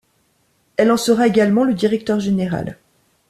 Elle 0.77 0.89
en 0.89 0.97
sera 0.97 1.27
également 1.27 1.63
le 1.63 1.75
directeur 1.75 2.19
général. 2.19 2.79